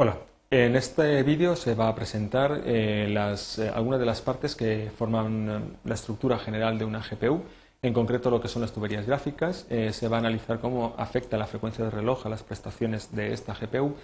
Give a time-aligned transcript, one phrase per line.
[0.00, 0.16] Hola,
[0.48, 5.48] en este vídeo se va a presentar eh, eh, algunas de las partes que forman
[5.50, 7.42] eh, la estructura general de una GPU,
[7.82, 11.48] en concreto lo que son las tuberías gráficas, se va a analizar cómo afecta la
[11.48, 13.96] frecuencia de reloj a las prestaciones de esta GPU,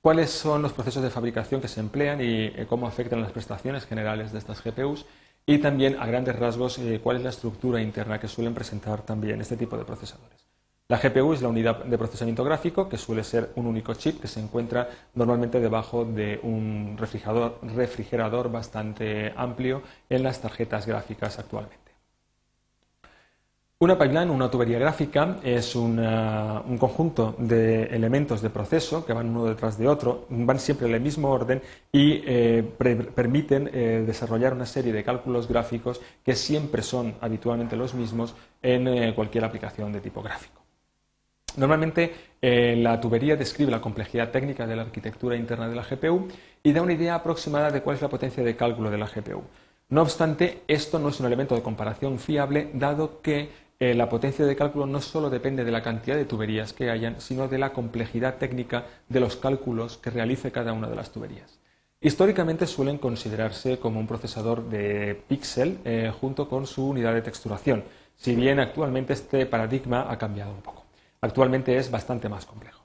[0.00, 4.30] cuáles son los procesos de fabricación que se emplean y cómo afectan las prestaciones generales
[4.30, 5.04] de estas GPUs
[5.46, 9.56] y también a grandes rasgos cuál es la estructura interna que suelen presentar también este
[9.56, 10.53] tipo de procesadores.
[10.86, 14.28] La GPU es la unidad de procesamiento gráfico, que suele ser un único chip que
[14.28, 21.78] se encuentra normalmente debajo de un refrigerador, bastante amplio en las tarjetas gráficas actualmente.
[23.78, 25.96] Una pipeline, una tubería gráfica, es un
[26.78, 31.00] conjunto de elementos de proceso que van uno detrás de otro, van siempre en el
[31.00, 31.62] mismo orden
[31.92, 32.62] y eh,
[33.14, 38.86] permiten eh, desarrollar una serie de cálculos gráficos que siempre son habitualmente los mismos en
[38.86, 40.63] eh, cualquier aplicación de tipo gráfico.
[41.56, 46.28] Normalmente eh, la tubería describe la complejidad técnica de la arquitectura interna de la GPU
[46.62, 49.42] y da una idea aproximada de cuál es la potencia de cálculo de la GPU.
[49.90, 54.44] No obstante, esto no es un elemento de comparación fiable, dado que eh, la potencia
[54.44, 57.72] de cálculo no solo depende de la cantidad de tuberías que hayan, sino de la
[57.72, 61.60] complejidad técnica de los cálculos que realice cada una de las tuberías.
[62.00, 67.84] Históricamente suelen considerarse como un procesador de píxel eh, junto con su unidad de texturación,
[68.16, 70.83] si bien actualmente este paradigma ha cambiado un poco
[71.24, 72.84] actualmente es bastante más complejo.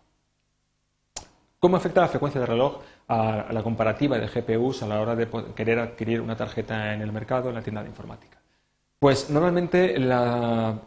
[1.59, 5.27] ¿Cómo afecta la frecuencia de reloj a la comparativa de GPUs a la hora de
[5.53, 8.37] querer adquirir una tarjeta en el mercado, en la tienda de informática?
[8.97, 10.79] Pues normalmente la,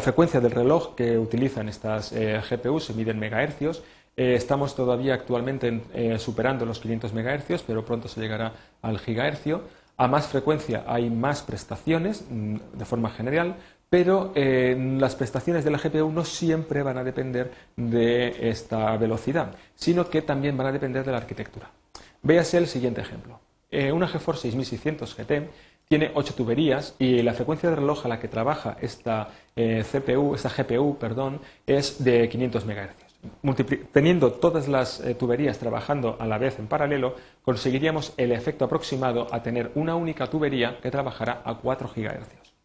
[0.00, 3.82] frecuencia del reloj que utilizan estas eh, GPUs se mide en megahercios.
[4.16, 9.62] Eh, estamos todavía actualmente eh, superando los 500 megahercios, pero pronto se llegará al gigahercio.
[9.96, 13.56] A más frecuencia hay más prestaciones mm, de forma general,
[13.88, 19.54] pero eh, las prestaciones de la GPU no siempre van a depender de esta velocidad,
[19.74, 21.70] sino que también van a depender de la arquitectura.
[22.22, 23.40] Véase el siguiente ejemplo.
[23.70, 25.50] Eh, una GeForce 6600 GT
[25.88, 30.34] tiene 8 tuberías y la frecuencia de reloj a la que trabaja esta, eh, CPU,
[30.34, 33.90] esta GPU perdón, es de 500 MHz.
[33.92, 39.42] teniendo todas las tuberías trabajando a la vez en paralelo, conseguiríamos el efecto aproximado a
[39.42, 42.55] tener una única tubería que trabajará a 4 GHz.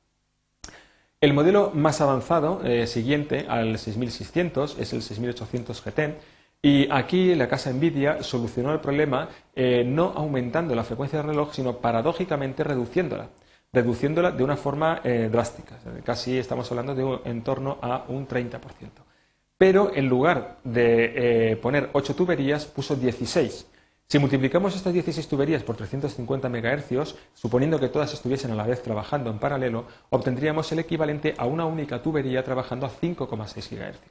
[1.21, 6.15] El modelo más avanzado, eh, siguiente al 6600, es el 6800 GT.
[6.63, 11.53] Y aquí la casa Nvidia solucionó el problema eh, no aumentando la frecuencia de reloj,
[11.53, 13.29] sino paradójicamente reduciéndola,
[13.71, 15.77] reduciéndola de una forma eh, drástica.
[16.03, 18.59] Casi estamos hablando de un, en torno a un 30%.
[19.59, 23.67] Pero en lugar de poner 8 tuberías, puso 16
[24.11, 28.83] si multiplicamos estas 16 tuberías por 350 MHz, suponiendo que todas estuviesen a la vez
[28.83, 34.01] trabajando en paralelo, obtendríamos el equivalente a una única tubería trabajando a 5,6 GHz.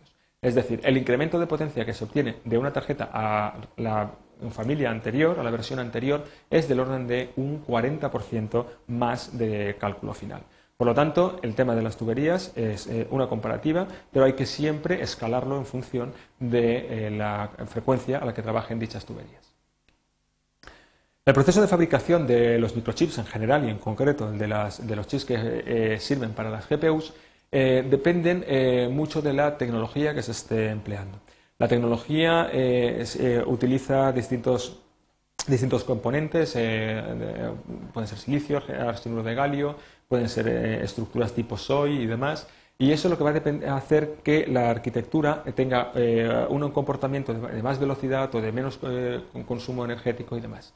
[0.41, 4.11] Es decir, el incremento de potencia que se obtiene de una tarjeta a la
[4.49, 10.15] familia anterior, a la versión anterior, es del orden de un 40% más de cálculo
[10.15, 10.45] final.
[10.79, 14.47] Por lo tanto, el tema de las tuberías es eh, una comparativa, pero hay que
[14.47, 19.50] siempre escalarlo en función de eh, la frecuencia a la que trabajen dichas tuberías.
[21.27, 25.27] El proceso de fabricación de los microchips en general y en concreto de, los chips
[25.27, 27.13] que eh, sirven para las GPUs
[27.53, 31.19] eh, dependen eh, mucho de la tecnología que se esté empleando.
[31.59, 32.51] La tecnología
[33.47, 34.81] utiliza distintos,
[35.47, 39.77] distintos componentes, pueden ser silicio, arsenuro de galio,
[40.09, 42.49] pueden ser estructuras tipo SOI y demás.
[42.79, 45.93] Y eso es lo que va a hacer que la arquitectura tenga
[46.49, 48.81] un comportamiento de más velocidad o de menos
[49.47, 50.73] consumo energético y demás.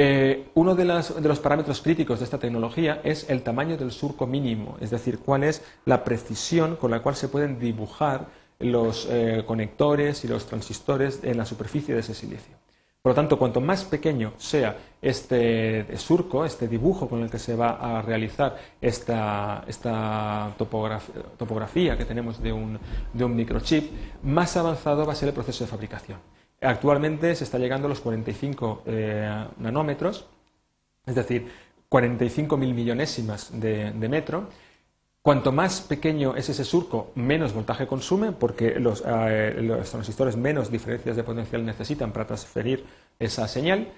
[0.00, 4.76] Eh, uno de, los parámetros críticos de esta tecnología es el tamaño del surco mínimo,
[4.80, 8.28] es decir, cuál es la precisión con la cual se pueden dibujar
[8.60, 12.56] los eh, conectores y los transistores en la superficie de ese silicio.
[13.02, 17.56] Por lo tanto, cuanto más pequeño sea este surco, este dibujo con el que se
[17.56, 19.64] va a realizar esta,
[20.56, 22.78] topografía, que tenemos de un
[23.34, 23.90] microchip,
[24.22, 26.18] más avanzado va a ser el proceso de fabricación.
[26.60, 30.26] Actualmente se está llegando a los 45 eh, nanómetros,
[31.06, 31.48] es decir,
[31.88, 34.48] 45 mil millonésimas de, metro.
[35.22, 40.70] Cuanto más pequeño es ese surco, menos voltaje consume, porque los, eh, los, transistores menos
[40.70, 42.84] diferencias de potencial necesitan para transferir
[43.18, 43.88] esa señal.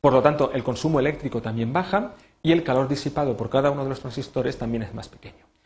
[0.00, 3.82] Por lo tanto, el consumo eléctrico también baja y el calor disipado por cada uno
[3.82, 5.57] de los transistores también es más pequeño.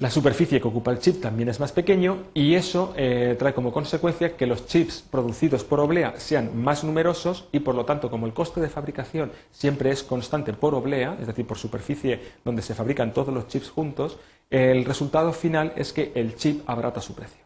[0.00, 3.72] La superficie que ocupa el chip también es más pequeño y eso eh, trae como
[3.72, 8.24] consecuencia que los chips producidos por oblea sean más numerosos y por lo tanto como
[8.24, 12.76] el coste de fabricación siempre es constante por oblea, es decir, por superficie donde se
[12.76, 14.18] fabrican todos los chips juntos,
[14.50, 17.42] el resultado final es que el chip abrata su precio.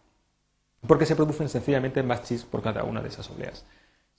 [0.86, 3.64] Porque se producen sencillamente más chips por cada una de esas obleas.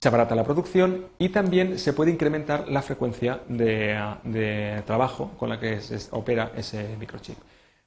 [0.00, 5.60] se abarata la producción y también se puede incrementar la frecuencia de, trabajo con la
[5.60, 7.38] que se opera ese microchip.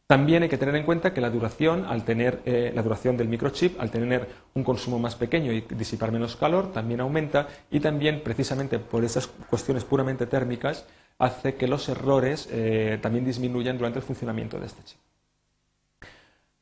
[0.07, 3.27] También hay que tener en cuenta que la duración, al tener eh, la duración del
[3.27, 8.21] microchip, al tener un consumo más pequeño y disipar menos calor, también aumenta y también,
[8.23, 10.85] precisamente por esas cuestiones puramente térmicas,
[11.19, 14.97] hace que los errores eh, también disminuyan durante el funcionamiento de este chip.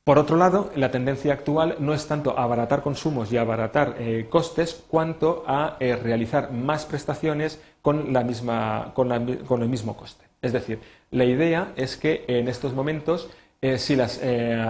[0.04, 4.84] Por otro lado, la tendencia actual no es tanto abaratar consumos y abaratar eh, costes,
[4.88, 10.25] cuanto a realizar más prestaciones con, la misma, con, el mismo coste.
[10.46, 10.78] Es decir,
[11.10, 13.30] la idea es que en estos momentos,
[13.64, 14.22] eh, si, las,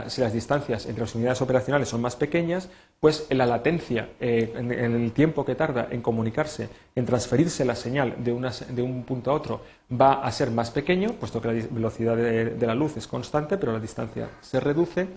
[0.07, 2.69] si, las, distancias entre las unidades operacionales son más pequeñas,
[3.01, 8.31] pues la latencia en, el tiempo que tarda en comunicarse, en transferirse la señal de,
[8.31, 9.62] un punto a otro,
[9.92, 13.74] va a ser más pequeño, puesto que la velocidad de, la luz es constante, pero
[13.74, 15.10] la distancia se reduce.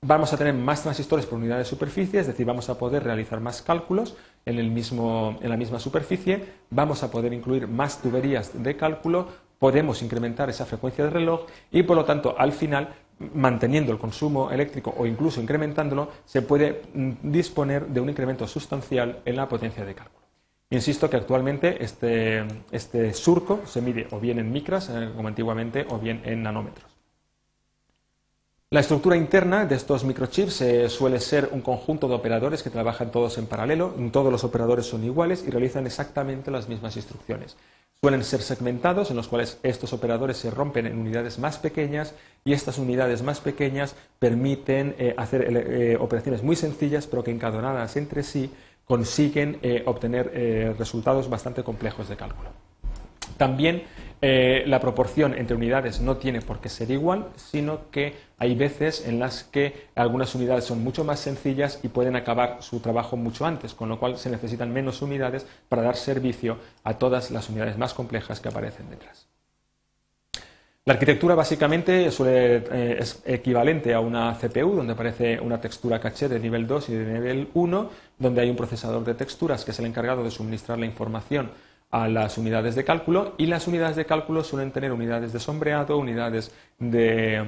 [0.00, 3.40] Vamos a tener más transistores por unidad de superficie, es decir, vamos a poder realizar
[3.40, 4.16] más cálculos
[4.46, 9.28] en la misma superficie, vamos a poder incluir más tuberías de cálculo,
[9.58, 14.50] podemos incrementar esa frecuencia de reloj y, por lo tanto, al final manteniendo el consumo
[14.50, 19.84] eléctrico o incluso incrementándolo, se puede mm, disponer de un incremento sustancial en la potencia
[19.84, 20.26] de cálculo.
[20.68, 25.86] Insisto que actualmente este, este, surco se mide o bien en micras, eh, como antiguamente,
[25.88, 26.90] o bien en nanómetros.
[28.70, 33.12] La estructura interna de estos microchips eh, suele ser un conjunto de operadores que trabajan
[33.12, 37.56] todos en paralelo, todos los operadores son iguales y realizan exactamente las mismas instrucciones.
[38.02, 42.14] Suelen ser segmentados en los cuales estos operadores se rompen en unidades más pequeñas
[42.44, 48.22] y estas unidades más pequeñas permiten eh, hacer operaciones muy sencillas pero que encadenadas entre
[48.22, 48.50] sí
[48.86, 52.50] consiguen eh, obtener eh, resultados bastante complejos de cálculo.
[53.36, 53.82] También
[54.22, 59.06] eh, la proporción entre unidades no tiene por qué ser igual, sino que hay veces
[59.06, 63.44] en las que algunas unidades son mucho más sencillas y pueden acabar su trabajo mucho
[63.44, 67.76] antes, con lo cual se necesitan menos unidades para dar servicio a todas las unidades
[67.76, 69.26] más complejas que aparecen detrás.
[70.86, 76.38] La arquitectura básicamente eh, es equivalente a una CPU, donde aparece una textura caché de
[76.38, 79.86] nivel 2 y de nivel 1, donde hay un procesador de texturas que es el
[79.86, 81.50] encargado de suministrar la información
[81.90, 85.98] a las unidades de cálculo y las unidades de cálculo suelen tener unidades de sombreado,
[85.98, 87.44] unidades de,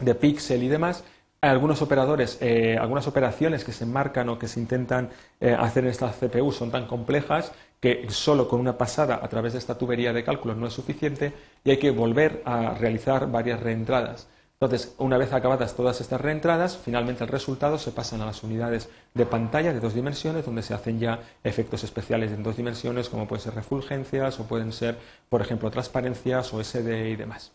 [0.00, 1.04] de píxel y demás
[1.50, 5.10] algunos operadores, eh, algunas operaciones que se marcan o que se intentan
[5.40, 9.52] eh, hacer en esta CPU son tan complejas que solo con una pasada a través
[9.52, 11.32] de esta tubería de cálculo no es suficiente
[11.64, 14.28] y hay que volver a realizar varias reentradas.
[14.58, 18.88] Entonces, una vez acabadas todas estas reentradas, finalmente el resultado se pasan a las unidades
[19.12, 23.28] de pantalla de dos dimensiones, donde se hacen ya efectos especiales en dos dimensiones, como
[23.28, 24.96] pueden ser refulgencias o pueden ser,
[25.28, 27.52] por ejemplo, transparencias o SD y demás.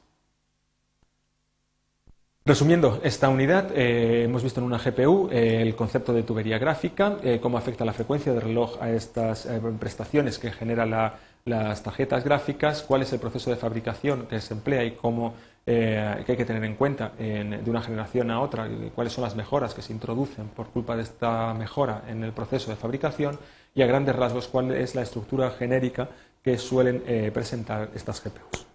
[2.44, 7.18] Resumiendo esta unidad, eh, hemos visto en una GPU eh, el concepto de tubería gráfica,
[7.24, 9.48] eh, cómo afecta la frecuencia de reloj a estas
[9.80, 11.14] prestaciones que generan
[11.46, 15.36] las tarjetas gráficas, cuál es el proceso de fabricación que se emplea y cómo
[15.72, 19.36] que hay que tener en cuenta de una generación a otra, y cuáles son las
[19.36, 23.38] mejoras que se introducen por culpa de esta mejora en el proceso de fabricación
[23.74, 26.10] y a grandes rasgos cuál es la estructura genérica
[26.44, 27.04] que suelen
[27.34, 28.71] presentar estas GPUs.